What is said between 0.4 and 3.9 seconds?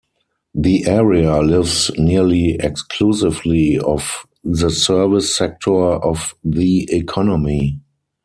The area lives nearly exclusively